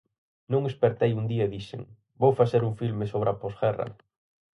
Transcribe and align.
Non 0.51 0.61
espertei 0.71 1.11
un 1.19 1.25
día 1.31 1.45
e 1.47 1.51
dixen: 1.55 1.81
Vou 2.21 2.31
facer 2.41 2.61
un 2.69 2.73
filme 2.81 3.05
sobre 3.13 3.29
a 3.31 3.37
posguerra. 3.43 3.87